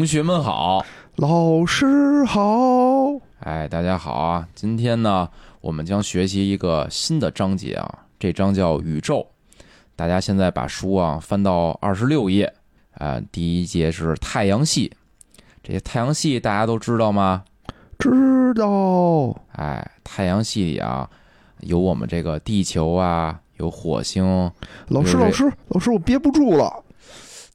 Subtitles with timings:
[0.00, 0.82] 同学们好，
[1.16, 2.40] 老师好，
[3.40, 4.48] 哎，大家好啊！
[4.54, 5.28] 今天呢，
[5.60, 9.26] 我们将学习一个新的章节啊，这章叫宇宙。
[9.94, 12.50] 大家现在把书啊翻到二十六页，
[12.94, 14.90] 啊，第一节是太阳系。
[15.62, 17.44] 这些太阳系大家都知道吗？
[17.98, 19.38] 知道。
[19.52, 21.06] 哎，太阳系里啊，
[21.58, 24.50] 有我们这个地球啊，有火星。
[24.88, 26.84] 老师，老师，老师，我憋不住了。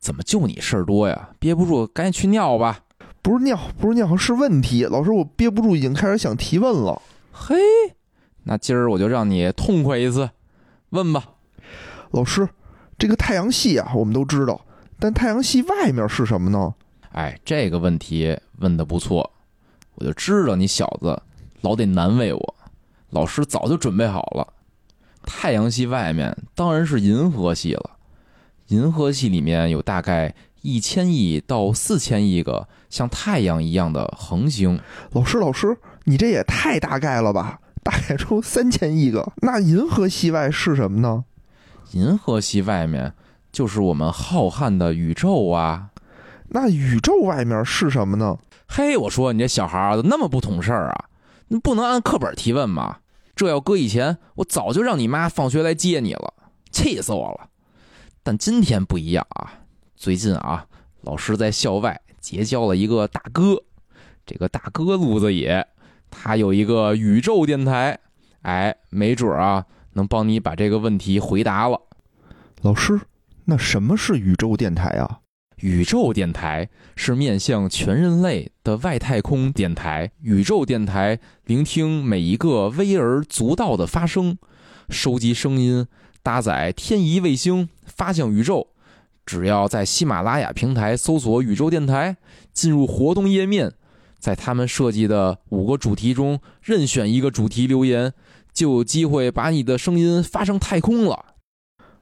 [0.05, 1.29] 怎么就你事儿多呀？
[1.39, 2.81] 憋不住，赶紧去尿吧。
[3.23, 4.83] 不是尿，不是尿，是问题。
[4.83, 7.01] 老师，我憋不住，已经开始想提问了。
[7.31, 7.55] 嘿，
[8.43, 10.29] 那今儿我就让你痛快一次，
[10.91, 11.25] 问吧。
[12.11, 12.47] 老师，
[12.99, 14.63] 这个太阳系啊，我们都知道，
[14.99, 16.75] 但太阳系外面是什么呢？
[17.13, 19.31] 哎，这个问题问的不错，
[19.95, 21.19] 我就知道你小子
[21.61, 22.55] 老得难为我。
[23.09, 24.47] 老师早就准备好了，
[25.23, 27.94] 太阳系外面当然是银河系了。
[28.67, 34.79] 银河系里面有大概一千亿到四千亿个像太阳一样的恒星。
[35.11, 37.59] 老师，老师，你这也太大概了吧？
[37.83, 39.31] 大概出三千亿个。
[39.43, 41.25] 那银河系外是什么呢？
[41.91, 43.13] 银河系外面
[43.51, 45.89] 就是我们浩瀚的宇宙啊。
[46.49, 48.37] 那宇宙外面是什么呢？
[48.67, 51.05] 嘿，我说你这小孩儿那么不懂事儿啊？
[51.49, 52.97] 你不能按课本提问吗？
[53.35, 56.33] 这要搁以前，我早就让你妈放学来接你了，
[56.71, 57.49] 气死我了。
[58.25, 59.53] 但今天不一样啊！
[59.95, 60.65] 最近啊，
[61.01, 63.61] 老师在校外结交了一个大哥，
[64.25, 65.63] 这个大哥路子野，
[66.09, 67.99] 他有一个宇宙电台，
[68.41, 71.79] 哎，没准啊能帮你把这个问题回答了。
[72.63, 72.99] 老师，
[73.43, 75.19] 那什么是宇宙电台啊？
[75.57, 80.11] 宇宙电台是面向全人类的外太空电台。
[80.21, 84.39] 宇宙电台聆听每一个微而足道的发声，
[84.89, 85.85] 收集声音。
[86.25, 88.69] 搭载天仪卫星发向宇宙，
[89.27, 92.17] 只要在喜马拉雅平台搜索“宇宙电台”，
[92.51, 93.71] 进入活动页面，
[94.17, 98.11] 在他们设计的五个主题中任选一个主题留言，
[98.51, 101.25] 就有机会把你的声音发上太空了。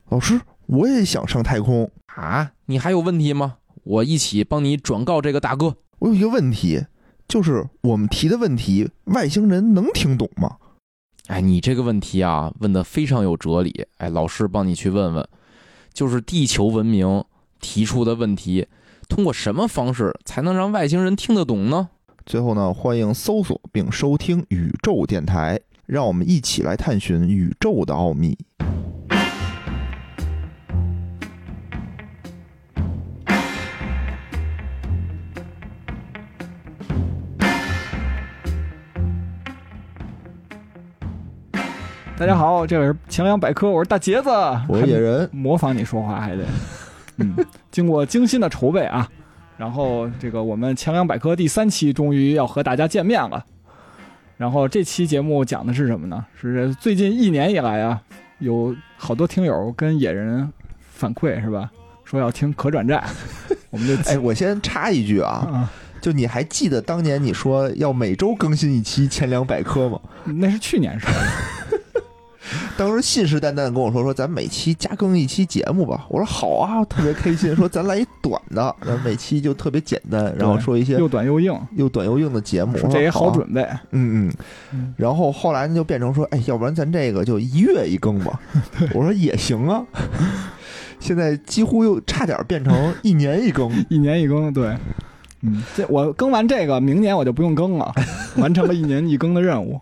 [0.08, 2.54] 老师，我也想上太空啊！
[2.68, 3.58] 你还有问题吗？
[3.84, 5.76] 我一起帮你转告这个大哥。
[6.00, 6.86] 我有一个问题，
[7.28, 10.60] 就是我们提的问题，外星人能听懂吗？
[11.28, 13.86] 哎，你这个问题啊，问得非常有哲理。
[13.98, 15.26] 哎，老师帮你去问问，
[15.94, 17.24] 就是地球文明
[17.62, 18.68] 提出的问题，
[19.08, 21.90] 通过什么方式才能让外星人听得懂呢？
[22.26, 28.38] 最后呢，欢迎搜索并收听宇宙电台，让我们一起来探寻宇宙的奥秘。
[42.24, 44.30] 大家好，这里是强阳百科，我是大杰子，
[44.70, 46.46] 我是野人，模仿你说话还得，
[47.20, 47.36] 嗯，
[47.70, 49.06] 经过精心的筹备啊，
[49.58, 53.44] 然后这个我们强阳百科第三期终于要和大家见面了，
[54.38, 56.26] 然后这期节目讲的是什么呢？
[56.34, 58.02] 是最近一年以来啊，
[58.40, 61.70] 有好多听友跟野人反馈是吧？
[62.06, 63.04] 说要听可转债，
[63.70, 65.70] 我们就哎，我先插一句啊，
[66.00, 70.00] 就你还记得当年你说要每周更新一期钱粮百科吗？
[70.24, 71.20] 那是去年说的。
[72.78, 77.54] 当时信誓旦旦跟我说说咱每期加更一期节目吧，我说好啊，特别开心。
[77.58, 83.62] 说咱来一短的，然后每期就特别简单，然后说一些 又短又硬又短又硬的节目，这也好准备。
[83.92, 84.32] 嗯
[84.72, 84.94] 嗯。
[84.98, 88.40] 然后后来呢，就变成说，哎，要不然咱这个就一月一更吧。
[88.94, 89.84] 我说也行啊。
[91.00, 94.76] 现在几乎又差点变成一年一更，一年一更，对。
[95.44, 97.94] 嗯，这我更完这个，明年我就不用更了，
[98.38, 99.80] 完成了一年一更的任务。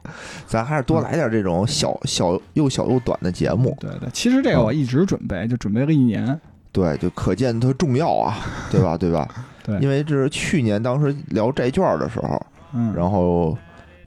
[0.48, 3.78] 咱还是多来点这种小小又小又短的节目。
[3.80, 6.40] 对对，其实这个我一直准备，就准备了一年。
[6.72, 8.38] 对，就可见它重要啊，
[8.72, 8.98] 对吧？
[8.98, 9.28] 对吧？
[9.64, 13.56] 对，因为这是去年当时聊债券的时候，嗯，然后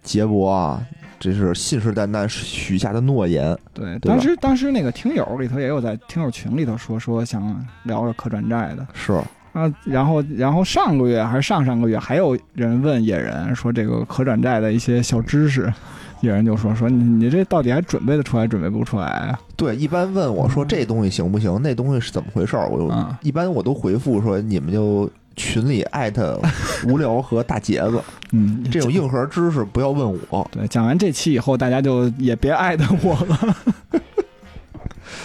[0.03, 0.85] 杰博啊，
[1.21, 3.57] 这是信誓旦旦许下的诺言。
[3.73, 9.21] 对，当时当时那个听友里头也有在听友群里头说说想聊聊可转债的，是。
[9.55, 15.73] 啊，然后，然后上个月还是上上个月，还有人问野人说这个可转债的一些小知识，
[16.21, 19.39] 野人就说说你你这到底还准备得出来，准备不出来啊？
[19.57, 22.93] 对，一般问我说这东西行不行，那东西是怎么回事儿，我就
[23.23, 26.41] 一般我都回复说你们就群里艾特
[26.89, 28.03] 无聊和大杰子，
[28.33, 30.45] 嗯，这种硬核知识不要问我。
[30.51, 33.57] 对，讲完这期以后，大家就也别艾特我了。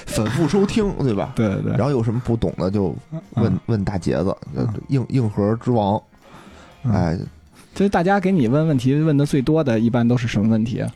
[0.06, 1.34] 反复收听，对吧？
[1.36, 1.72] 对对对。
[1.74, 2.96] 然后有什么不懂的就
[3.36, 4.36] 问问大杰子，
[4.88, 6.02] 硬硬核之王。
[6.84, 7.18] 哎，
[7.76, 10.92] 这大家给你问问题问的最多的一般都是什么问题啊？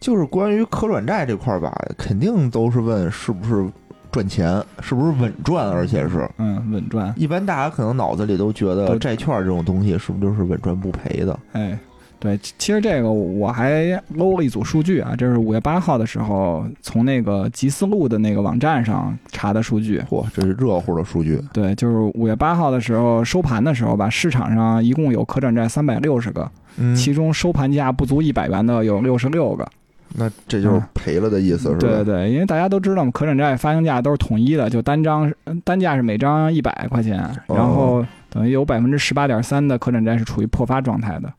[0.00, 3.70] 就是关于可转债这块儿吧，肯定都是问是不是
[4.10, 5.70] 赚钱，是不是稳赚？
[5.70, 7.14] 而且是嗯，稳赚。
[7.16, 11.38] 一般大家可能脑子里都觉得债券这种东西是不是就是稳赚不赔的？
[11.52, 11.78] 哎，
[12.22, 20.00] 对，其其实这个我还搂了一组数据啊，这是五月八号的时候从那个吉思路的那个网站上查的数据。
[20.08, 21.42] 嚯，这是热乎的数据。
[21.52, 29.66] 对，就是五月八号的时候收盘的时候吧，市场上一共有可转债三百六十个，嗯，其中收盘价不足一百元的有六十六个。
[30.14, 31.78] 那这就是赔了的意思，是吧？
[31.80, 35.32] 对对对，因为大家都知道嘛，可转债发行价都是统一的，就单张
[35.64, 41.32] 单价是每张一百块钱，哦然后等于有百分之十八点三的可转债是处于破发状态的。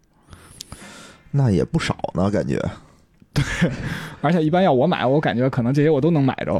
[1.34, 2.58] 那也不少呢，感觉。
[3.34, 3.44] 对
[4.22, 6.54] 而且一般要我买，我感觉可能这些我都能买着。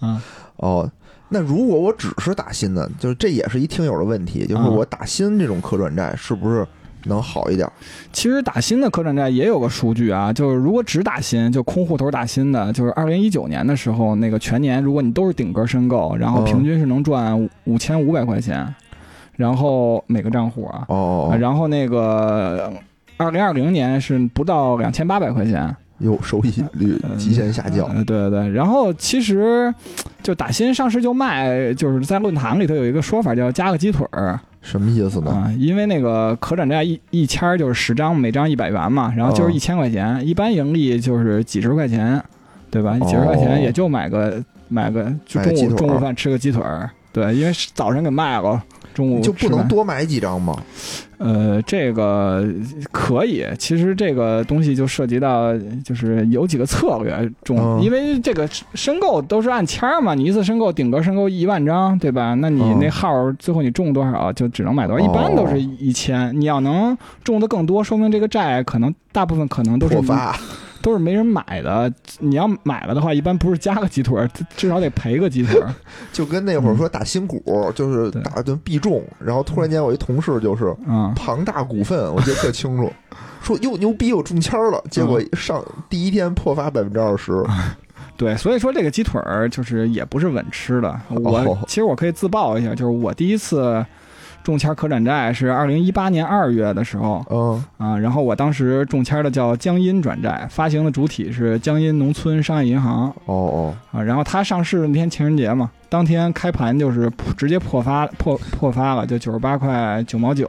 [0.00, 0.20] 啊，
[0.56, 0.90] 哦，
[1.28, 6.66] 那如果我只是打新的，就是这也是一听友的问题，就是啊我打新这种可转债是不是
[7.04, 7.70] 能好一点？
[8.12, 18.74] 其实打新的可转债也有个数据啊，就是如果只打新，就空户头打新的，就是二零一九年的时候，那个全年如果你都是顶格申购，然后哦平均是能赚五千五百块钱，
[19.36, 22.72] 然后每个账户啊，哦哦，然后那个
[23.20, 27.86] 二零二零年是不到两千八百块钱，有收益率极限下降。
[27.88, 28.48] 呃，对对对。
[28.50, 29.72] 然后其实
[30.22, 35.30] 就打新上市就卖，就是在论坛里头有一个说法叫加个鸡腿儿什么意思呢？
[35.30, 42.22] 啊，因为那个可转债一一签儿就是十张，每张一百元嘛，然后就是哦一千块钱，一般盈利就是几十块钱，
[42.70, 42.96] 对吧？
[42.98, 48.62] 哦几十块钱也就买个买个就中午中午饭吃个鸡腿儿，对，因为早晨给卖了。
[48.92, 50.56] 中午就不能多买几张吗？
[51.18, 52.44] 呃，这个
[52.90, 62.34] 可以，其实这个东西就涉及到，就是有几个策略中，嗯因为这个申购都是按签儿嘛，你一次申购顶格申购一万张，对吧？
[62.34, 66.38] 那你嗯那号儿最后你中多少就只能买多少，哦一般都是一千。
[66.38, 70.36] 你要能中的更多，说明这个债可能大部分可能都是破发
[70.82, 71.92] 都是没人买的。
[72.18, 75.60] 你要买了的话，一般不是加个鸡腿，至 至少得赔个鸡腿。
[76.12, 82.92] 就跟那会儿说打新股，就是打顿必中，然后突然间我一同事就是嗯，庞大股份，我记得特清楚，
[83.42, 87.32] 说又牛逼，又中签了，结果上第一天破发百分之二十，
[88.16, 91.00] 对，所以说这个鸡腿儿就是也不是稳吃的。
[91.08, 93.84] 我、哦其实我可以自曝一下，就是我第一次
[94.42, 110.48] 中签可转债是二零一八年二月的时候嗯啊，然后我当时中签的叫江阴转债，发行的主体是江阴农村商业银行哦哦，啊，然后它上市那天情人节嘛，当天开盘就是直接破发破破发了，就九十八块九毛九。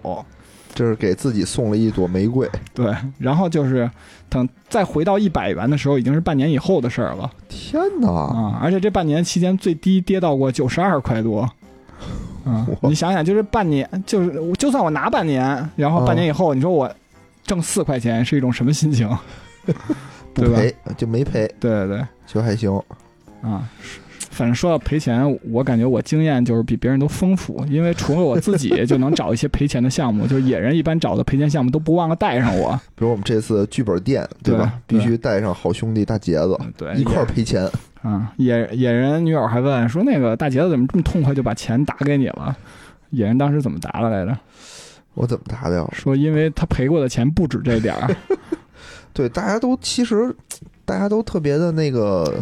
[0.74, 3.92] 就是给自己送了一朵玫瑰，对，然后就是
[4.30, 7.30] 等再回到一百元的时候，已经是半年以后的事儿了。
[7.50, 8.10] 天哪！
[8.10, 11.48] 啊，而且这半年期间最低跌到过九十二块多。
[12.46, 16.92] 啊，哇你想想，就是半年，就是就算我拿半年，然后半年以后，你说我
[17.44, 19.08] 挣四块钱是一种什么心情？
[19.66, 19.82] 对吧
[20.34, 22.72] 不赔就没赔，对对对，就还行。
[23.42, 23.70] 啊，
[24.32, 32.72] 反正说到赔钱，我感觉我经验就是比别人都丰富，因为除了我自己，就能找一些赔钱的项目， 就是野人一般找的赔钱项目都不忘了带上我。
[32.96, 34.80] 比如我们这次剧本店，对吧？
[34.88, 37.70] 对必须带上好兄弟大杰子对，一块赔钱。
[38.02, 42.56] 啊，野野人女友还问说，那个大杰子怎么这么痛快就把钱打给你了？
[43.12, 44.38] 野人当时怎么答的来着？
[45.14, 45.88] 我怎么答的呀？
[45.94, 48.16] 说因为他赔过的钱不止这点儿。
[49.14, 50.34] 对，大家都其实
[50.86, 52.42] 大家都特别的那个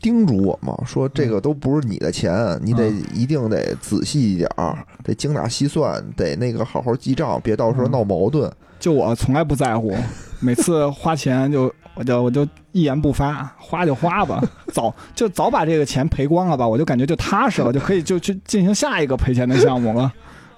[0.00, 8.50] 叮嘱我嘛，说这个都不是你的钱，你得嗯一定得仔细一点儿，得精打细算，得那个好好记账，别到时候嗯闹矛盾。
[8.80, 9.94] 就我从来不在乎，
[10.40, 20.12] 每次花钱就我就我就一言不发，花就花吧， 早就早把这个钱赔光了吧，我就感觉就踏实了，就可以就去进行下一个赔钱的项目了，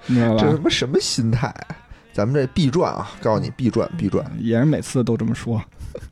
[0.06, 0.60] 你知道这他吧？
[0.64, 1.54] 妈什么心态？
[2.12, 4.24] 咱们这必赚啊，告诉你必赚必赚。
[4.38, 5.62] 也是每次都这么说，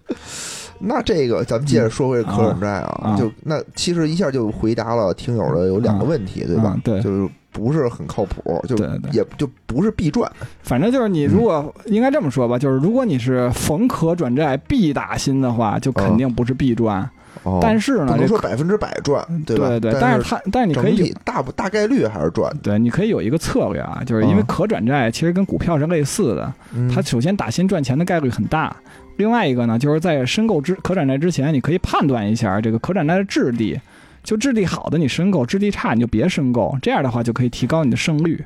[0.81, 6.71] 那这个咱们接着说回可转债啊，啊就那其实一下就回答了听友的有两个问题，对吧？
[6.71, 8.77] 啊对就是不是很靠谱，就
[9.13, 10.31] 也就不是必赚。
[10.63, 17.09] 反正就是你如果、应该这么说吧，就是如果你是逢可转债必打新的话，就肯定不是必赚。
[17.45, 19.69] 哦，但是呢，不能说百分之百赚，对吧？
[19.69, 22.53] 对对，但但是它但是你可以大不大概率还是赚。
[22.61, 28.75] 对，你可以有一个策略啊，就是因为啊可转债其实跟股票是类似的，嗯它首先打新赚钱的概率很大。
[29.17, 33.79] 另外一个呢，就是在申购之可转债之前，你可以判断一下这个可转债的质地，
[34.23, 38.45] 就质地好的你申购，质地差你就别申购，这样的话就可以提高你的胜率。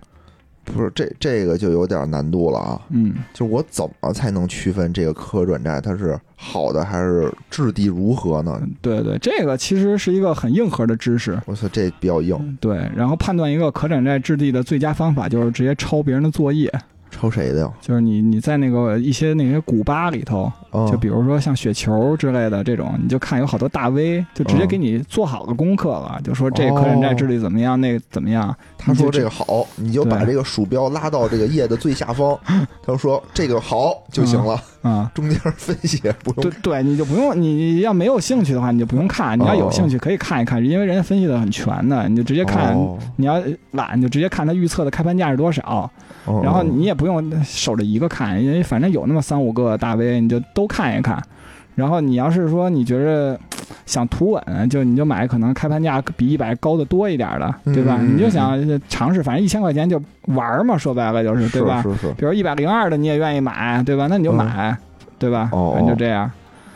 [0.65, 2.81] 不是这这个就有点难度了啊！
[2.89, 8.59] 嗯，就我怎么才能区分这个可转债它是好的还是质地如何呢？
[8.81, 11.39] 对对，这个其实是一个很硬核的知识。
[11.45, 16.73] 我操，这比较硬，对，然后判断一个可转债质地的最佳方法就是直接抄别人的作业。
[17.15, 17.71] 抄谁的呀？
[17.81, 32.39] 就是你你在那个一些那些古巴里头，啊就比如说像雪球之类的这种，你就看有好多大 V 就直接嗯给你做好了功课了，就说这个可转债智力怎么样，那个怎么样，他说这个好，你就把这个鼠标拉到这个页的最下方，
[32.85, 35.11] 他说这个好就行了，啊。
[35.15, 42.75] 中间分析不用对对，你就不用你你要没有兴趣的话，你就不用看；你要有兴趣，可以看一看，因为人家分析的很全的，你就直接看。
[42.75, 43.41] 哦你要
[43.73, 45.89] 懒，你就直接看他预测的开盘价是多少，
[46.27, 51.23] 哦然后你也不用守着一个看，因为反正有那么三五个大 V，你就都看一看。
[51.75, 53.39] 然后你要是说你觉着
[53.85, 57.99] 想图稳，就你就买可能开盘价比一百高的多一点的，对吧？
[58.01, 58.57] 你就想
[58.89, 61.83] 尝试，反正一千块钱就玩嘛，说白了就是，对吧？
[61.83, 64.07] 是是是，比如一百零二的你也愿意买，对吧？
[64.09, 64.77] 那你就买，
[65.19, 65.49] 对吧？
[65.53, 66.31] 哦反正就这样，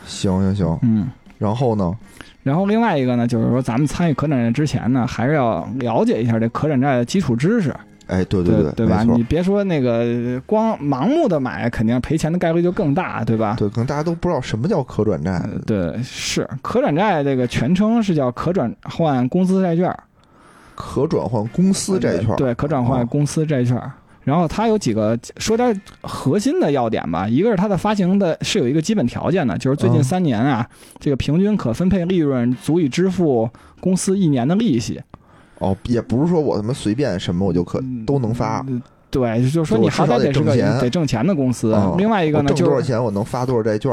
[0.05, 1.07] 行行行，嗯。
[1.37, 1.95] 然后呢？
[2.43, 7.73] 然后另外一个呢，就是说咱们参与可转债之前呢，还是要了解一下这可转债的基础知识，
[8.09, 9.03] 哎，对对对，对吧？
[9.03, 13.55] 你别说那个光盲目的买，肯定赔钱的概率就更大，对吧？
[13.57, 19.95] 对，可能大家都不知道什么叫可转债呃，对，是可转债这个全称是叫可转换公司债券，
[20.75, 23.79] 可转换公司债券，对，可转换公司债券。
[24.25, 30.67] 然后它有几个说点核心的要点吧，一个是它的发行的是有一个基本条件的，就是最近嗯三年啊，
[30.99, 33.49] 这个平均可分配利润足以支付
[33.79, 35.01] 公司一年的利息。
[35.59, 38.65] 哦，也不是说我他妈随便什么我就可嗯都能发。
[39.11, 41.73] 对，就是说你好歹得挣钱得挣钱的公司。
[41.73, 43.91] 嗯另外一个呢，我挣多少钱我能发多少债券？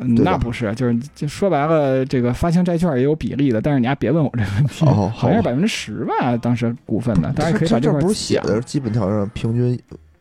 [0.00, 9.76] 嗯那不是，就是就说白了，这个发行债券也有比例的，但是你还别问我这个问题，哦 好像是百分之十吧，当时股份的，当然可以把块这不是写的基本条件平均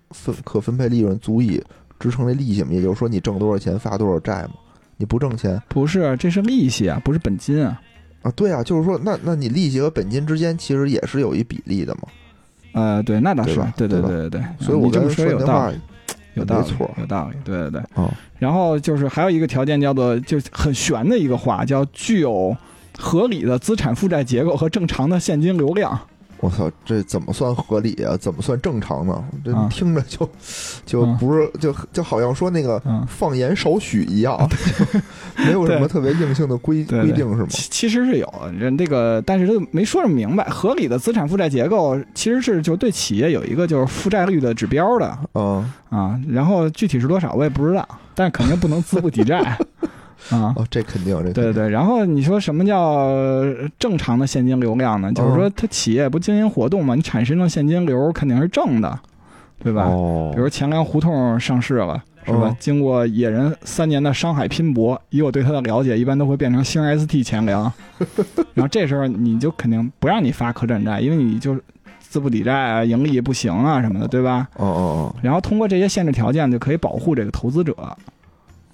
[0.10, 1.64] 分可分配利润足以
[2.00, 2.70] 支撑这利息吗？
[2.72, 4.52] 也就是说你挣多少钱发多少债嘛？
[4.98, 7.80] 你不挣钱不是，这是利息啊，不是本金啊。
[8.28, 8.34] 啊？
[8.36, 12.02] 对啊，就是说那那你利息和本金之间其实也是有一比例的嘛。
[12.74, 15.80] 呃，对，那倒是对，对对对对所以我这么说有道理，
[16.36, 17.82] 有道理，错有道理，对对对。
[17.96, 22.56] 哦然后就是还有一个条件叫做，就很玄的一个话，叫具有
[22.96, 26.00] 合理的资产负债结构和正常的现金流量。
[26.40, 28.16] 我操，这怎么算合理啊？
[28.18, 29.24] 怎么算正常呢？
[29.44, 30.30] 这啊听着就
[30.86, 34.38] 就嗯不是就就好像说那个嗯，放盐少许一样，
[35.38, 37.48] 没有什么对特别硬性的规规定是吗？
[37.50, 40.46] 其其实是有人这个，但是他没说这么明白。
[40.50, 49.58] 合理的资产负债结构其实是就对企业有一个就是负债率的指标的嗯，啊，然后具体是多少我也不知道，但是肯定不能资不抵债
[50.30, 50.54] 啊。
[50.56, 55.12] 哦，这肯定，这对对对，然后你说什么叫呃正常的现金流量呢？
[55.14, 59.00] 就是说，它企业不经营活动嘛，你产生的现金流肯定是正的，
[59.64, 59.84] 对吧？
[59.86, 62.50] 哦，比如钱粮胡同上市了，是吧？
[62.50, 67.72] 嗯经过野人三年的商海拼搏，以我对他的了解，一般都会变成星 ST 钱粮。
[68.54, 71.56] 然后这时候你就肯定不让你发可转债，因为你就
[72.00, 74.48] 资不抵债啊，盈利不行啊什么的，对吧？
[74.56, 77.76] 哦哦哦然后通过这些限制条件，就可以保护这个投资者。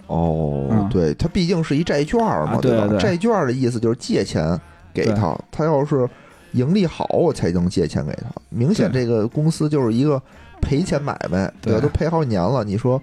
[0.08, 4.60] 哦对，它毕竟是一债券嘛，啊对对债券的意思就是借钱
[4.94, 6.08] 给他，他要是
[6.52, 8.26] 盈利好，我才能借钱给他。
[8.50, 10.22] 明显这个公司就是一个
[10.62, 11.80] 赔钱买卖，对吧？
[11.80, 13.02] 对都赔好几年了，你说。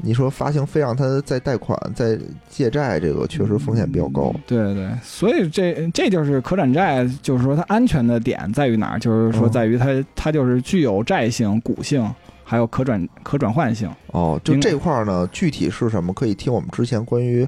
[0.00, 2.16] 你说发行非让他再贷款、再
[2.48, 4.32] 借债，这个确实风险比较高。
[4.46, 8.98] 对对，所以这这就是可转债，就是说它安全的点在于哪儿？
[9.00, 12.08] 就是说嗯在于它它就是具有债性、股性，
[12.48, 13.90] 还有可转可转换性。
[14.06, 16.14] 哦，就这块儿呢，具体是什么？
[16.14, 17.46] 可以听我们之前关于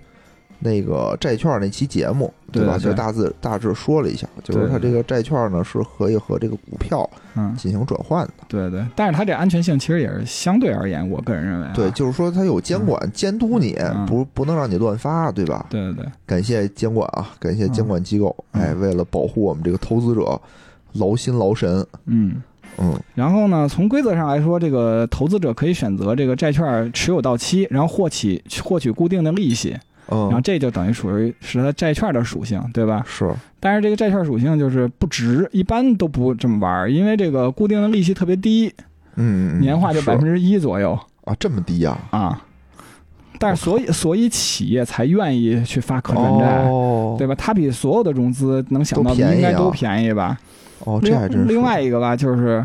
[0.58, 2.34] 那个债券那期节目，吧？
[2.52, 8.32] 对对就大致大致说了一下，就是它这个债券呢是可以和这个股票嗯，进行转换的。
[8.46, 15.64] 对对，但是它这安全性其实也是相对而言，我个人认为、啊，对，就是说它有监管监督你，嗯不不能让你乱发，对吧？
[15.70, 20.38] 对对对，感谢监管啊，感谢监管机构，嗯哎，为了保护我们这个投资者，
[20.92, 21.86] 劳心劳神。
[22.04, 22.42] 嗯。
[22.80, 29.70] 嗯，然后呢，从规则上来说，这个投资者可以选择这个债券持有到期，然后获取获取固定的利息，
[30.08, 33.04] 然后嗯，这就等于属于是它债券的属性，对吧？
[33.06, 38.72] 是，但是这个债券属性就是不值，一般都不这么玩，因为这个固定的利息特别低，
[39.16, 41.98] 嗯，嗯年化就百分之一左右啊，这么低呀？
[42.10, 42.42] 啊。
[43.42, 47.34] 但是所以所以企业才愿意去发可转债，哦，对吧？
[47.38, 50.38] 它比所有的融资能想到的应该都便宜吧？
[50.80, 51.44] 哦，这还真是。
[51.44, 52.64] 另另外一个吧，就是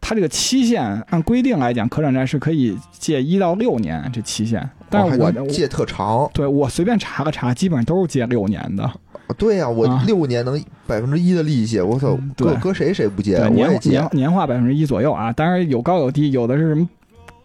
[0.00, 8.84] 它这个期限按规定来讲，可转债是可以借一到六年这期限，但是我能借特长，对我随便查了查，基本上都是借六年的。
[8.84, 8.94] 啊
[9.36, 13.36] 对呀，我啊六年能百分之一的利息，我操搁搁谁谁不借？
[13.48, 14.08] 年也借年。
[14.12, 16.88] 年化百分之一左右啊，当然有高有低，有的是什么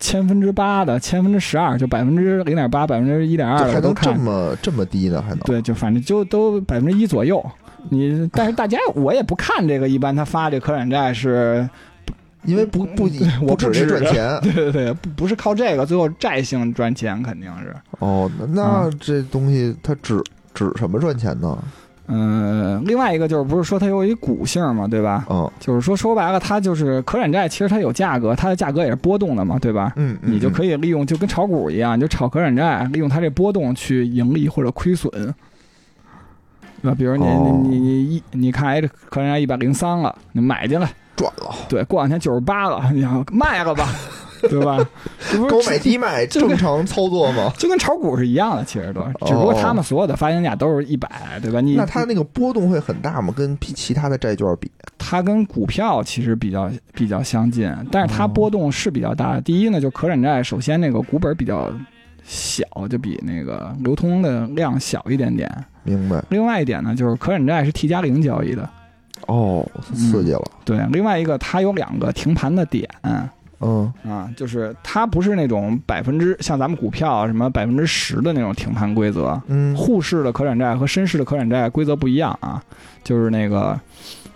[0.01, 4.22] 千分之八的，千分之十二，就百分之零点八、百分之一点二的都这还能这。
[4.22, 5.22] 么这么低呢？
[5.22, 5.39] 还能？
[5.41, 7.41] 对，就反正就都百分之一左右。
[7.89, 11.67] 你但是大家我也不看这个，一般他发这可转债是
[12.43, 13.08] 因为不不
[13.41, 17.75] 我不止这赚钱 对对对，不不是靠这个，最后债性赚钱肯定是。
[18.00, 20.22] 哦，那这东西它指
[20.53, 21.58] 指什么赚钱呢？
[22.13, 25.25] 嗯，另外一个就是不是说它有一股性嘛，对吧？
[25.29, 29.93] 嗯就是说说白了，它就是可转债，其实它有价格，它的价格也是波动的嘛，对吧？
[29.95, 35.09] 嗯，嗯你就可以利用，就跟炒股一样，你就炒可转债，利用它这波动去盈利或者亏损，
[36.81, 36.93] 对吧？
[36.97, 43.87] 比如你、哦你你你一你看，哎，这可转债一百零三了，你买进来，赚了，对，过两天九十八了，你要卖了吧，
[44.50, 44.77] 对吧？
[45.31, 47.51] 这不是高买低卖正常操作吗？
[47.57, 51.62] 就跟炒股是一样的，其实都，只不过他们所有的发行价都是一百，对吧？
[51.62, 53.33] 你那它那个波动会很大吗？
[53.36, 54.71] 跟比其他的债券比？
[54.98, 59.41] 它跟股票其实比较比较相近，但是它波动是比较大的。
[59.41, 61.71] 第一呢，就可转债，首先那个股本比较
[62.24, 65.50] 小，就比那个流通的量小一点点。
[65.83, 66.24] 明白？
[66.29, 68.69] 另外一点呢，就是可转债是 T 加零交易的，
[69.25, 70.51] 哦，刺激了。
[70.63, 70.79] 对。
[70.91, 72.88] 另外一个，它有两个停盘的点
[73.61, 73.93] 嗯。
[74.03, 79.75] 啊，就是它不是那种百分之像咱们股票什么百分之十的那种停盘规则，嗯。
[79.75, 82.61] 沪市的可转债和深市的可转债规则不一样啊，
[83.03, 83.79] 就是那个，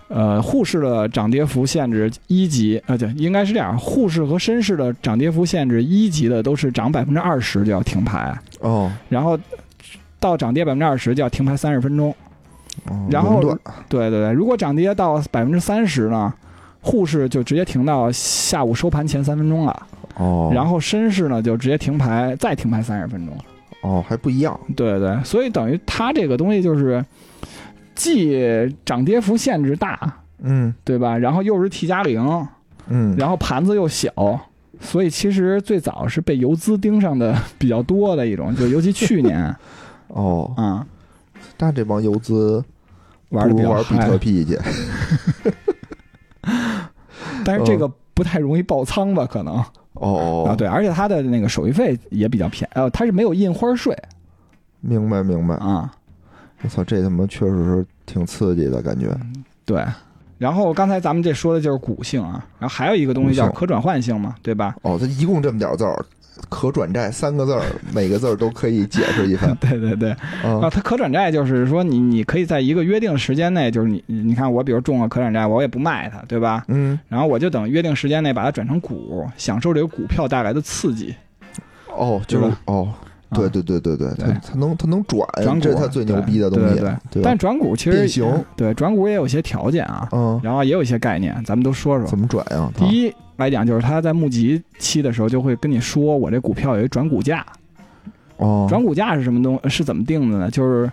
[0.08, 8.92] 呃，沪市的涨跌幅限制一级，呃，对，应该是这样，沪市和深市的涨跌幅限制一级的都是涨百分之二十就要停牌，哦。
[9.10, 9.38] 然后
[10.20, 12.14] 到涨跌百分之二十就要停牌三十分钟。
[12.90, 13.42] 哦，然后
[13.88, 16.32] 对对对，如果涨跌到百分之三十呢，
[16.86, 19.88] 沪市就直接停到下午收盘前三分钟了，
[20.18, 23.36] 哦，然后深市呢就直接停牌，再停牌三十分钟。
[23.82, 24.60] 哦还不一样。
[24.76, 27.04] 对对，所以等于它这个东西就是
[27.96, 28.38] 既
[28.86, 30.14] 涨跌幅限制大，
[30.44, 31.18] 嗯对吧？
[31.18, 32.48] 然后又是 T 加零，
[32.88, 34.12] 嗯，然后盘子又小，
[34.80, 39.56] 所以其实最早是被游资盯上的比较多的一种，就尤其去年
[40.10, 40.86] 哦，啊、
[41.58, 42.64] 但这帮游资
[43.30, 44.60] 玩如玩比特，币去。
[47.46, 49.26] 但是这个不太容易爆仓吧？
[49.26, 53.96] 可能哦啊，对，而且它的那个手续费也比较便宜，呃，它是没有印花税
[54.82, 55.56] 明白明白。
[55.56, 55.90] 啊，
[56.62, 59.16] 我操，这他妈确实是挺刺激的感觉。
[59.64, 59.82] 对。
[60.38, 64.76] 然后刚才咱们这说的就是股性啊，然后还有一个东西叫可转换性嘛，对吧？
[64.82, 66.06] 哦，它一共这么点儿字儿，
[66.50, 67.62] 可转债三个字儿，
[67.94, 69.56] 每个字儿都可以解释一番。
[69.62, 70.12] 对对对，
[70.44, 76.64] 啊，啊，它可转债就是说你你可以在一个约定的时间内，就是你你看我比如中了可转债，我也不卖它，对吧？
[76.68, 81.16] 嗯，然后我就等约定时间内把它转成股，享受这个股票带来的刺激。
[81.88, 82.90] 哦，就是哦，
[83.30, 92.20] 啊对对对对对，它对它能它能转，转股这是它最牛逼的东西，对对对吧但转股其实变形对转股也有些条件啊，嗯，然后也有一些概念，咱们都说说怎。
[92.20, 92.70] 么转呀？
[92.78, 97.46] 第一来讲，就是他在募集期的时候就会跟你说，我这股票有一转股价。
[98.38, 100.52] 哦，转股价是什么东是怎么定的呢？
[100.52, 100.92] 就是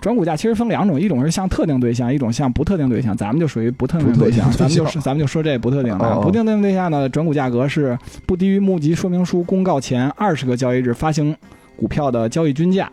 [0.00, 3.16] 转股价其实分两种，一种是向特定对象，一种向不特定对象。
[3.16, 6.20] 咱们就属于不特定对象，咱们就是咱们就说这不特定的。
[6.20, 11.34] 不特定对象呢，转股价格是不低于募集说明书公告前二十个交易日发行
[11.76, 12.90] 股票的交易均价，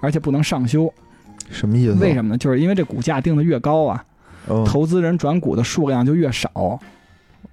[0.00, 0.92] 而且不能上修。
[1.50, 1.94] 什么意思？
[1.94, 2.38] 为什么呢？
[2.38, 4.04] 就是因为这股价定的越高啊，
[4.48, 6.78] 嗯投资人转股的数量就越少。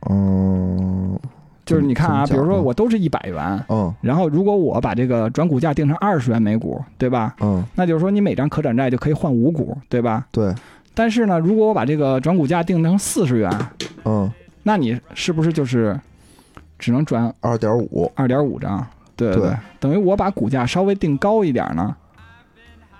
[0.10, 1.20] 嗯，
[1.66, 3.94] 就是你看啊，比如说我都是一百元，嗯。
[4.02, 7.36] 然后如果我把这个转股价定成二十元每股，对吧？
[7.42, 10.28] 嗯，那就是说你每张可转债就可以换五股，对吧？
[10.32, 10.54] 对，
[10.94, 13.52] 但是呢，如果我把这个转股价定成四十元，
[14.04, 14.32] 嗯，
[14.64, 16.00] 那你是不是就是
[16.78, 18.86] 只能转二点五，二点五张？
[19.16, 19.42] 对对。
[19.42, 21.96] 对，等于我把股价稍微定高一点呢，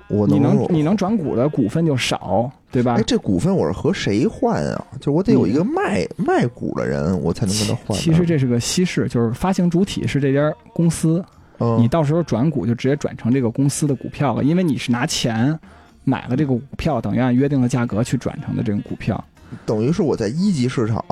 [0.08, 3.04] 我你能能你能转股的股份就少，对吧哎，？
[3.04, 4.86] 这股份我是和谁换啊？
[5.00, 8.04] 就我得有一个卖卖股的人，我才能跟他换呢。
[8.04, 11.26] 其实这是个稀释，就是发行主体是这家公司，
[11.58, 15.58] 嗯，你到时候转股就直接转成这个公司的股票了，因为你是拿钱
[16.04, 19.24] 买了这个股票，等于按约定的价格去转成的这个股票。
[19.66, 21.04] 等于是我在一级市场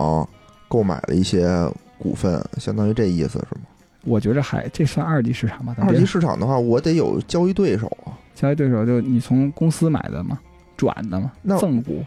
[0.67, 1.49] 购买了一些
[1.97, 3.61] 股份，相当于这意思是吗？
[4.05, 8.13] 我觉着还这算二级市场吧，二级市场的话，我得有交易对手啊。
[8.35, 10.39] 交易对手就你从公司买的嘛，
[10.75, 12.03] 转的嘛，那赠股，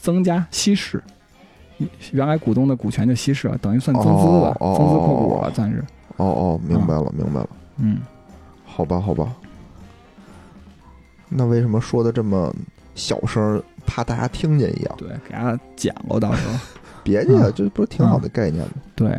[0.00, 1.02] 增加稀释，
[2.12, 5.84] 原来股东的股权就稀释了，等于算增资吧，哦哦增资扩股哦了，算是。
[6.16, 7.48] 哦哦，明白了，明白了。
[7.78, 7.98] 嗯，
[8.64, 9.34] 好吧，好吧。
[11.28, 12.54] 那为什么说的这么
[12.94, 14.94] 小声，怕大家听见一样？
[14.98, 16.54] 对，给大家讲了到时候。
[17.02, 18.72] 别介，嗯这不是挺好的概念吗？
[18.94, 19.18] 对，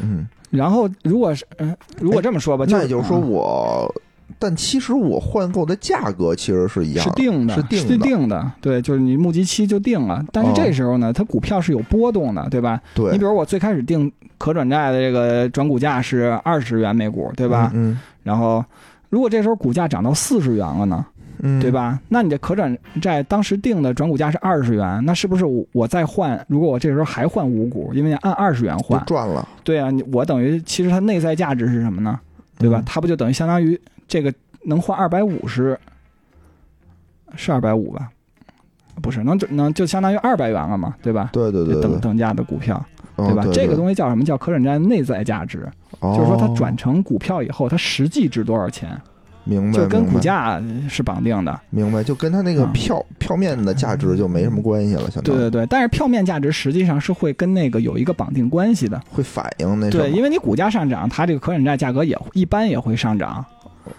[0.00, 3.94] 嗯，然后如果是嗯、如果这么说吧，那也就是说嗯我，
[4.38, 10.22] 但其实我换购的价格其实是一样是定的，是定的定的，对，就是你募集期就定了。
[10.32, 12.80] 但是哦这时候呢，它股票是有波动的，对吧？
[12.94, 17.70] 对，你比如我最开始定可转债的这个转股价是二十元每股，对吧？
[17.74, 18.62] 嗯，然后
[19.08, 21.06] 如果这时候股价涨到四十元了呢，
[21.38, 21.70] 嗯，对？
[21.70, 21.98] 吧？
[22.08, 26.44] 那你这可转债当时定的转股价是二十元，那是不是我我再换？
[26.48, 32.18] 如果我这时候还换五股，因为你按二十元换，赚了，对啊，你我等于其实它内在价值是什么呢？
[32.58, 32.80] 对吧？
[32.80, 34.32] 嗯它不就等于相当于这个
[34.64, 35.78] 能换二百五十，
[37.34, 38.10] 是二百五吧？
[39.02, 41.30] 不是，能能就相当于二百元了嘛，对吧？
[41.32, 42.82] 对对对等等价的股票，
[43.16, 43.46] 嗯对吧？
[43.52, 45.68] 这个东西叫什么叫可转债内在价值？
[46.00, 49.00] 就是说它转成股票以后，它实际值多少钱，哦
[49.46, 51.60] 明白，就跟股价是绑定的。
[51.70, 59.00] 明白，就跟它那个啊票票面的价值就没什么关系了，相当对对对，但是票面价值实际上是会跟那个有一个绑定关系的。
[59.10, 63.44] 会反映那什对，因为你股价上涨，它这个可转债价格也一般也会上涨。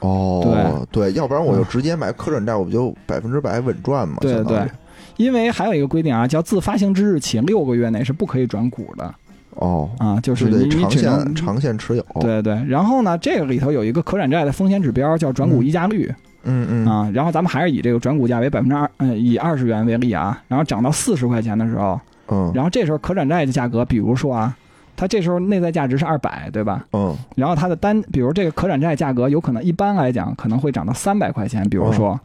[0.01, 4.17] 哦，对，要不然我就嗯直接买可转债，我不就百分之百稳赚嘛？
[4.19, 4.69] 对对，
[5.15, 9.15] 因为还有一个规定啊，叫自发行之日起六个月内是不可以转股的
[9.59, 12.53] 哦，啊，就就是得你你长只能线长线持有，对对。
[12.67, 17.11] 然后呢，这个里头有一个可转债的风险指标叫转股溢价率嗯嗯啊。
[17.13, 24.55] 然后咱们还是以这个转股价为百分之二，嗯，以二十元为例啊，然后涨到四十块钱的时候，嗯然后这时候可转债的价格，比如说啊，
[24.95, 26.85] 它这时候内在价值是二百，对吧？
[26.93, 32.19] 嗯然后它的单，比如这个可转债价格有可能一般来讲可能会涨到三百块钱，比如说，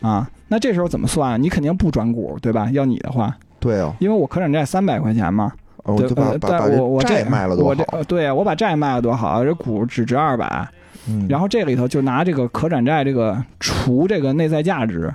[0.00, 1.42] 啊，那这时候怎么算？
[1.42, 2.68] 你肯定不转股，对吧？
[2.72, 10.68] 要你的话，对哦，因为我可转债三百块钱嘛，对哦我就把把把我我这债卖了多好，我这呃对我把债卖了多好，这股只值二百，
[11.08, 15.14] 嗯然后这里头就拿这个可转债这个除这个内在价值，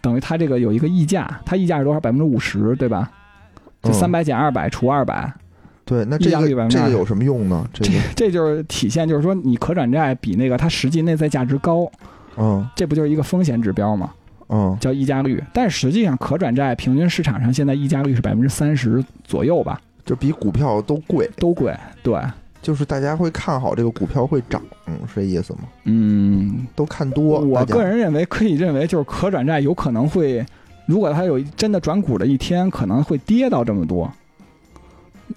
[0.00, 2.00] 等于它这个有一个溢价，它溢价是多少？
[2.00, 3.08] 百分之五十，对吧？
[3.82, 5.32] 就嗯三百减二百除二百，
[5.84, 7.64] 对，那这个这个有什么用呢？
[7.72, 11.88] 这个这就是体现，就是说你可转债比那个它实际内在价值高，
[12.36, 14.10] 嗯这不就是一个风险指标吗？
[14.48, 15.42] 嗯叫溢价率。
[15.52, 21.74] 但是实际上可转债平均市场上现在溢价率是百分之三十左右吧，就比股票都贵，都贵。
[22.02, 22.20] 对，
[22.60, 25.60] 就是大家会看好这个股票会涨，嗯，是这意思吗？
[25.84, 30.44] 嗯，都看多，我个人认为可以认为就是可转债有可能会，
[30.86, 34.10] 如果它有真的转股的一天，可能会跌到这么多。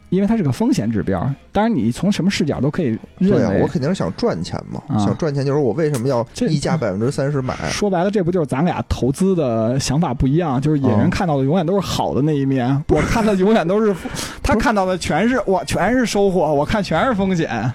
[0.09, 1.19] 因为它是个风险指标，
[1.51, 7.55] 当然你从什么视角都可以对啊，认为我肯定是想赚钱嘛，啊想赚钱就是我为什么要溢价百分之三十买？
[7.69, 10.61] 说白了，这不就是咱俩投资的想法不一样？
[10.61, 13.95] 就是野人哦看到的永远都是好的那一面，我看的永远都是，
[14.43, 17.71] 他看到的全是我，全是收获，我看全是风险。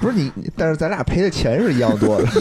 [0.00, 2.28] 不是你，但是咱俩赔的钱是一样多的。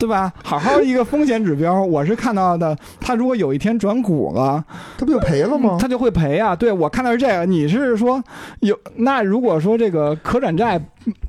[0.00, 0.32] 对吧？
[0.42, 4.64] 好好一个风险指标， 我是看到的，他如果有一天转股了，
[4.96, 5.76] 他不就赔了吗？
[5.78, 6.56] 他就会赔啊。
[6.56, 8.22] 对我看到是这个，你是说
[8.60, 10.80] 有那如果说这个可转债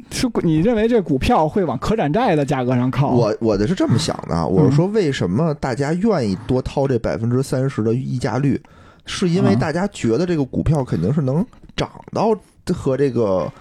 [0.09, 3.09] 是你认为这股票会往可转债的价格上靠？
[3.09, 8.61] 我我的是这么想的，啊，我是说为什么大家愿意多掏这百分之三十的溢价率，
[9.05, 12.33] 是因为啊大家觉得这个股票肯定是能涨到
[12.73, 13.51] 和这个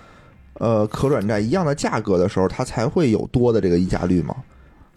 [0.55, 4.37] 呃可转债一样的价格的时候，它才会有多的这个溢价率吗？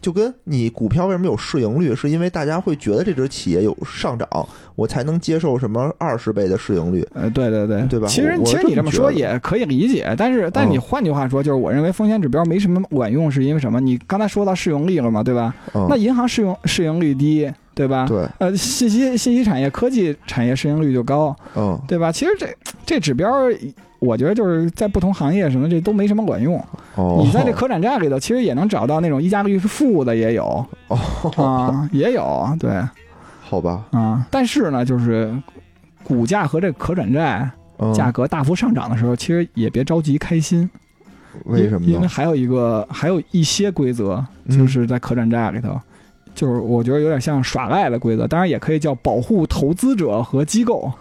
[0.03, 4.27] 就跟你股票为什么有市盈率，是因为大家会觉得这只企业有上涨，
[4.75, 7.07] 我才能接受什么二十倍的市盈率。
[7.13, 13.79] 呃，对对对，对吧其实其实你这么说也可以理解，但是但是你嗯换句话说，就是我认为风险指标没什么管用，是因为什么？
[13.79, 15.55] 你刚才说到市盈率了嘛，对吧？
[15.73, 18.05] 嗯，那银行市盈市盈率低，对吧？
[18.07, 22.12] 对，呃，信息信息产业、科技产业市盈率就高，嗯，对吧？
[22.12, 22.47] 其实这
[22.86, 23.29] 这指标，
[23.99, 26.63] 我觉得就是在不同行业什么这都没什么管用。
[26.95, 30.97] 哦，你在这可转债里头，其实也能找到那种溢价率是负的，也有哦，
[31.38, 32.71] 啊，也有对
[33.41, 34.27] 好吧，啊。
[34.29, 35.33] 但是呢，就是
[36.03, 40.69] 股价和这可转债嗯，价格大幅上涨的时候，其实也别着急开心。
[41.45, 41.86] 为什么呢？
[41.88, 45.79] 因因为还有一个，还有一些规则，嗯就是在可转债里头，
[46.33, 50.91] 就是我觉得有点像耍赖的规则，当然也可以叫保护投资者和机构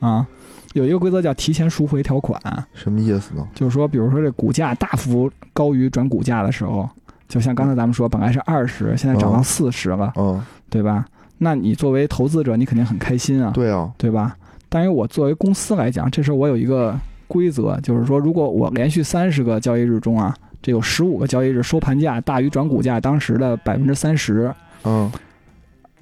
[0.00, 0.26] 啊。
[0.74, 2.40] 有一个规则叫提前赎回条款，
[2.74, 3.46] 什么意思呢？
[3.54, 6.88] 就是说，比如说这股价大幅高于转股价的时候，
[7.28, 11.06] 就像刚才咱们说，本来是二十，现在涨到嗯四十了，嗯，对吧？
[11.38, 14.36] 那你作为投资者，你肯定很开心啊，对啊，对吧？
[14.68, 24.52] 但是我作为公司来讲，这时候我有一个规则，就是说，如果我连续三十个交易日中啊，这有十五个交易日收盘价大于转股价当时的百分之三十，
[24.84, 25.10] 嗯。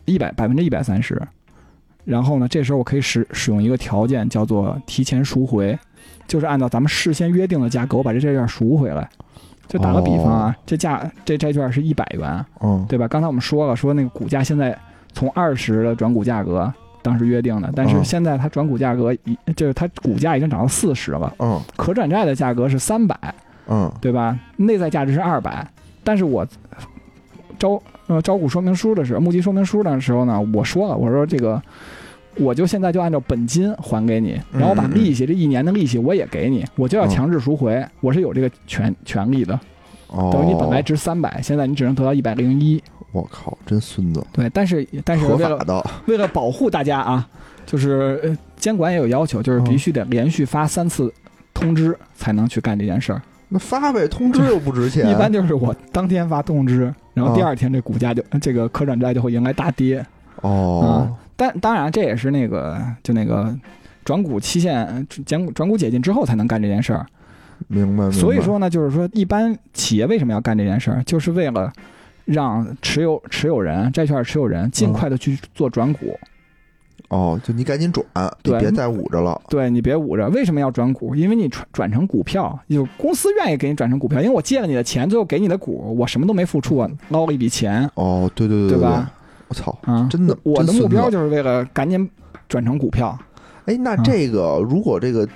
[0.05, 1.21] 一百百分之一百三十，
[2.05, 5.79] 然后呢，这时候我可以使使用一个条件，叫做提前赎回，
[6.27, 9.09] 就是按照咱们事先约定的价格，我把这债券赎回来。
[9.69, 12.85] 就打个比方啊，这价这债券是一百元，嗯。
[12.89, 13.07] 对吧？
[13.07, 14.77] 刚才我们说了，说那个股价现在
[15.13, 18.05] 从二十的转股价格当时约定的，但是嗯。
[18.05, 21.59] 现在它转股价格已就是它股价已经涨到四十了，嗯。
[21.77, 23.17] 可转债的价格是三百，
[23.69, 23.91] 嗯。
[24.01, 24.37] 对吧？
[24.57, 25.67] 内在价值是二百，
[26.03, 26.45] 但是我
[27.63, 31.63] 招呃招股说明书的时候，募集说明书的时候呢，我说了，我说这个。
[32.37, 39.53] 我就现在就按照本金还给你，然后我把利息这一年的利息我也给你，我就要嗯强制赎回，我是有这个权权利的。
[40.07, 42.83] 哦，等于你本来值三百，现在你只能得到一百零一。
[43.13, 47.29] 我靠，真孙子，对，但是但是为了为了保护大家啊，
[47.67, 51.13] 就是呃监管也有要求，就是必须得连续发三次
[51.53, 53.21] 通知才能去干这件事儿。
[53.51, 60.05] 那发呗，通知又不值钱， 一般就是我当天发通知，然后第二天这股价就、这个可转债就会迎来大跌。
[60.41, 63.55] 哦，但当然这也是那个就那个
[64.05, 67.07] 转股期限减转股解禁之后才能干这件事儿。
[67.69, 71.73] 明白，明白所以说呢，就是说一般企业为什么要干这件事儿，就是为了
[72.25, 76.07] 让持有持有人债券持有人尽快的去做转股。
[76.07, 76.29] 哦，
[77.43, 78.05] 就你赶紧转，
[78.43, 79.41] 你对别再捂着了。
[79.49, 81.15] 对你别捂着，为什么要转股？
[81.15, 89.13] 因为你转转成股票，有公司愿意给你转成股票，因为我借了你的钱，最后给你的股，我什么都没付出，我捞了一笔钱，哦，对对对对吧？
[89.49, 92.09] 我操，啊，真的，我的目标就是为了赶紧
[92.49, 93.19] 转成股票。
[93.67, 95.29] 哎，那这个如果这个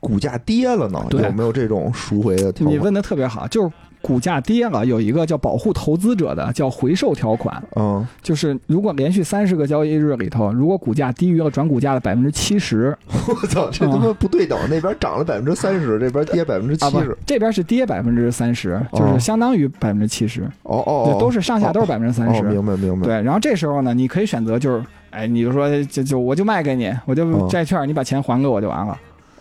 [0.00, 2.74] 股价跌了呢，有没有这种赎回的条款？
[2.74, 12.96] 你问的特别好，就是股价跌了，有一个叫保护投资者的叫回售条款，嗯，就是如果连续三十个交易日里头，如果股价低于了转股价的百分之七十，
[13.28, 22.42] 我操，这他妈不对等，那边涨了百分之三十，这边跌百分之七十。，这边是跌百分之三十，就是相当于百分之七十，哦哦都是上下都是百分之三哦，十。
[22.42, 23.06] 明白明白。
[23.06, 28.96] 对，然后这时候呢，你可以选择就是，哎，你就说就就我就卖给你，我就嗯债券，你把钱还给我就完了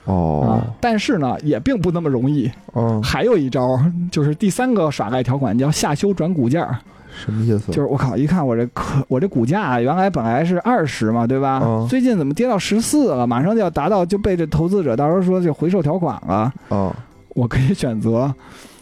[0.08, 2.52] 哦啊。，但是呢，也并不那么容易。
[2.74, 3.80] 嗯，还有一招，
[4.12, 6.80] 就是第三个耍赖条款叫下修转股价，
[7.24, 7.72] 什么意思？
[7.72, 11.62] 就是我靠，一看我这可我这股价原来本来是二十嘛，对吧？
[11.64, 13.28] 嗯最近怎么跌到十四了？
[13.28, 16.52] 马上就要达到，就被这投资者到时候说这回售条款了。
[16.70, 16.94] 哦，
[17.30, 18.34] 我可以选择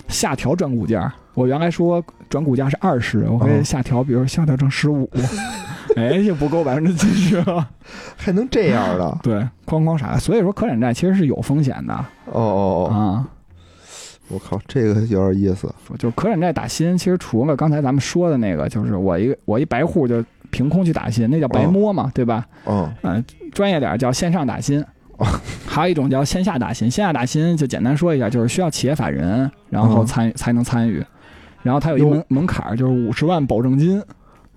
[0.07, 1.13] 下调转股价。
[1.33, 5.09] 我原来说转股价是二十，我可以嗯下调，比如下调成十五，
[6.01, 7.69] 哎，就不够百分之七十了。
[8.17, 9.19] 还能这样的？
[9.23, 10.17] 对，哐哐啥。
[10.17, 11.93] 所以说可转债其实是有风险的
[12.25, 13.27] 哦哦哦，啊。
[14.27, 15.71] 我靠，这个有点意思。
[15.99, 22.45] 就是可转债打新，其实除了刚才咱们说的那个，就是我一我一白户就凭空去打新，那叫白摸嘛，对吧？
[22.65, 24.84] 嗯嗯、专业点叫线上打新。
[25.65, 31.01] 还有一种叫线下打新，线下打新就简单说一下，就是需要企业法人，然后嗯参与、才能参与，
[31.62, 34.01] 然后它有一哟门门槛，就是五十万保证金。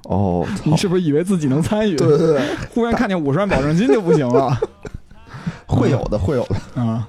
[0.04, 1.96] 哦，你，是不是以为自己能参与？
[1.96, 2.40] 对对对，
[2.74, 4.58] 忽然看见五十万保证金就不行了。
[5.66, 6.80] 会有的会有的。
[6.80, 7.06] 啊、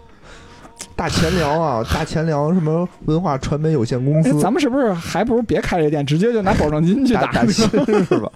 [0.95, 7.65] 大钱粮啊， 大钱粮什么文化传媒有限公哎，司，咱们是不是还不如别开这店，直接就拿保证金去打 是
[8.19, 8.29] 吧？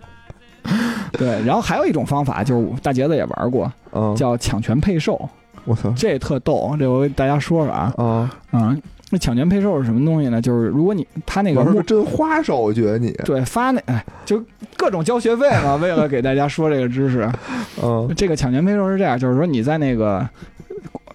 [1.11, 5.29] 对，然后还有一种方法，就是大杰子也玩过，嗯，叫抢权配售，
[5.65, 7.93] 我操这特逗，这我给大家说说啊。
[7.97, 8.77] 啊，啊，
[9.13, 10.41] 那抢权配售是什么东西呢？
[10.41, 14.43] 就是如果你他那个目真花哨，我觉得你，对发那哎，就
[14.75, 17.29] 各种交学费嘛，为了给大家说这个知识，
[17.83, 20.27] 嗯这个抢权配售是这样，就是说你在那个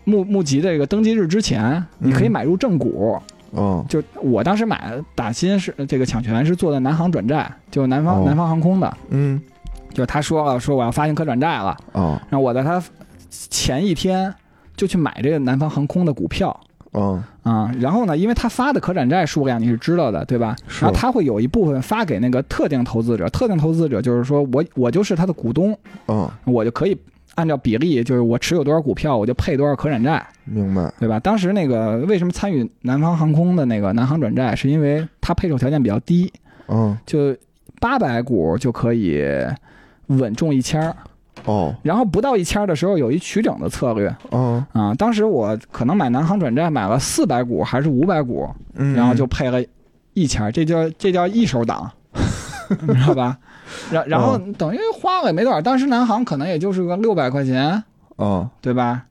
[0.05, 3.21] 募募集这个登记日之前，你可以嗯买入正股。
[3.57, 9.41] 嗯就我当时买打新是这个抢权是做的南航转债，就南方、哦南方航空的，嗯
[9.93, 12.81] 就是他说了说我要发行可转债了，啊然后我在他
[13.31, 14.33] 前一天
[14.77, 16.55] 就去买这个南方航空的股票。
[16.99, 20.55] 嗯啊、然后呢，因为他发的可转债数量你是知道的，对吧？
[20.67, 25.75] 是然后他会有一部分发给那个特定投资者，特定投资者就是说我我就是他的股东，
[26.09, 26.95] 嗯，我就可以
[27.37, 30.93] 按照比例，就是我持有多少股票，我就配多少可转债，明白。
[30.99, 31.19] 对吧？
[31.21, 36.31] 当时那个为什么参与南方航空的那个南航转债，是因为它配售条件比较低，
[36.67, 37.35] 嗯就
[37.81, 39.25] 八百股就可以
[40.09, 40.95] 稳中一千儿，
[41.49, 44.95] 哦然后不到一千儿的时候有一取整的策略嗯啊。
[44.95, 49.63] 当时我可能买南航转债买了四百股还是五百股，嗯，然后就配了
[50.15, 51.91] 一千儿，这叫这叫一手党，
[52.87, 53.39] 你知道吧？
[53.91, 57.83] 然然后等于花了也没多少，当时南航可能也就是个六百块钱，
[58.17, 59.05] 嗯对吧？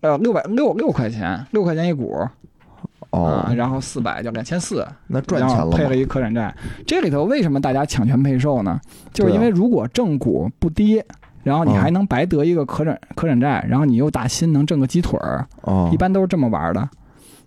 [0.00, 2.30] 呃，六百六六块钱，六块钱一股啊、
[3.10, 5.94] 哦，然后四百就两千四，那赚钱了配了？
[5.96, 6.52] 一可转债。
[6.86, 8.80] 这里头为什么大家抢权配售呢？
[9.12, 11.04] 就是因为如果正股不跌，
[11.42, 16.88] 然后你嗯还能白得一个可转可转债，然后你又打新能挣个鸡腿儿，哦，一般都是这么玩的，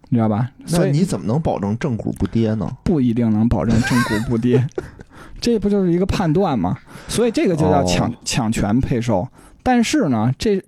[0.10, 0.50] 你知道吧？
[0.60, 2.70] 那所以你怎么能保证正股不跌呢？
[2.84, 4.66] 不一定能保证正股不跌，
[5.40, 6.78] 这不就是一个判断吗？
[7.08, 9.28] 所以这个就叫抢、哦抢权配售。
[9.64, 10.62] 但是呢，这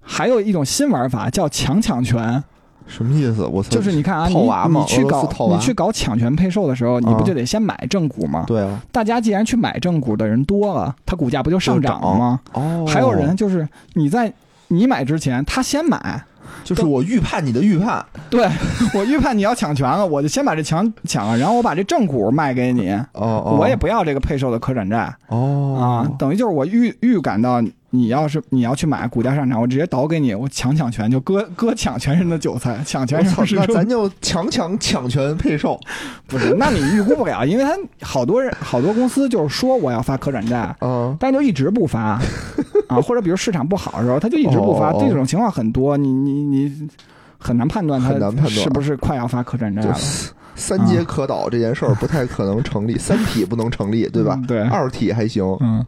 [0.00, 2.42] 还有一种新玩法叫强抢权，
[2.86, 3.44] 什么意思？
[3.44, 4.34] 我操，就是你看啊，你
[4.78, 8.44] 你去搞你去搞抢权配售的时候，你不啊就得先买正股吗？
[8.46, 12.40] 对啊，大家既然去买正股的人多了，它股价不就上涨了吗？
[12.52, 14.32] 哦，还有人就是你在
[14.68, 16.22] 你买之前，他先买，
[16.64, 18.48] 就是我预判你的预判，对
[18.94, 25.14] 我预判你要抢权了，我就先把这抢抢了，然后我把这正股卖给你，哦哦，我也不要这个配售的可转债。
[25.28, 27.62] 哦啊，等于就是我预预感到
[27.94, 35.78] 你要是你要去买股价上涨，我直接倒给你，我抢抢权，就割割抢全人的韭菜， 抢全我操市，那咱就强抢抢权配售，
[36.26, 36.54] 不是？
[36.54, 42.18] 那你预估不了，因为他好多人好多公司就是说我要发可转债，嗯，但就一直不发
[42.88, 46.88] 啊，或者比如市场不好的时候，他就一直不发，这种情况很多，你你你
[47.38, 54.46] 很难判断他是不是快要发可转债了，就是三阶可导这件事儿不太可能成立，三体不能成立，对吧嗯？
[54.46, 55.44] 对二体还行。
[55.60, 55.84] 嗯，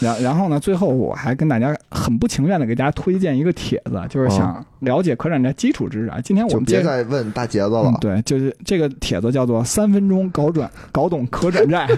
[0.00, 6.18] 然然后呢，最后我还跟大家很不情愿的给大家推荐一个帖子，就是想了解可转债基础知识啊。
[6.22, 6.84] 今天我们接着。
[6.84, 11.88] 再问大杰子了嗯，，对，就是这个帖子叫做“三分钟搞转搞懂可转债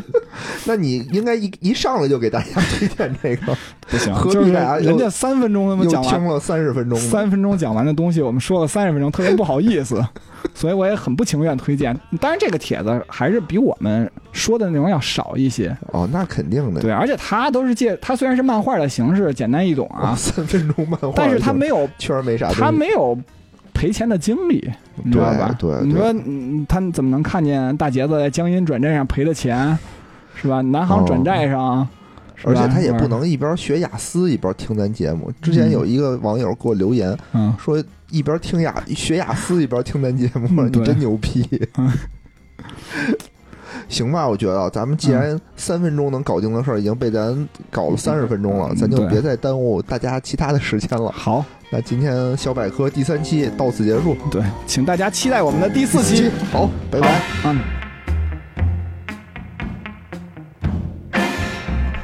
[0.64, 3.56] 那你应该一一上来就给大家推荐这个，”，
[3.88, 10.02] 不行，何必人家三分钟他妈又讲完听了三十分钟，三分钟讲完的东西，我们说了三十分钟，特别不好意思，
[10.54, 11.98] 所以我也很不情愿推荐。
[12.20, 16.80] 当然，这个帖子还是比我们说的内容要少一些，哦，那肯定的。
[16.80, 22.60] 对，而且他都是借，他虽然是漫画的形式，简单易懂啊，啊， 三分钟漫画，但是他没有，确实没啥东西。
[22.62, 23.18] 它没有
[23.74, 24.70] 赔钱的经历，
[25.02, 25.54] 你知道吧？
[25.58, 29.76] 对对你说嗯他怎么能看见大杰子在江阴转债上赔的钱，
[30.34, 30.60] 是吧？
[30.62, 31.86] 南航转债上，
[32.44, 35.30] 而且他也不能一边学雅思一边听咱节目。
[35.42, 41.46] 之前有一个网友给我留言嗯，说，一边听雅学雅思一边听咱节目，你真牛逼
[41.76, 41.92] 嗯。
[43.88, 51.10] 行吧，我觉得啊咱们既然三分钟能搞定的事儿已经被咱搞了三十分钟了，嗯咱就别再耽误大家其他的时间了。
[51.10, 56.30] 好，那今天小百科第三期到此结束，对，请大家期待我们的第四期。
[56.52, 57.20] 好，拜拜。
[57.46, 57.58] 嗯。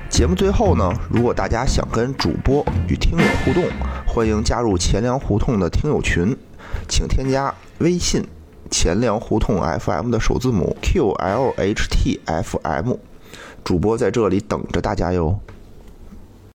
[0.08, 3.64] 节目最后呢，如果大家想跟主播与听友互动，
[4.06, 6.34] 欢迎加入钱粮胡同的听友群，
[6.88, 8.24] 请添加微信
[8.76, 11.76] “钱粮胡同 FM” 的首字母 QLHTFM，
[13.62, 15.38] 主播在这里等着大家哟。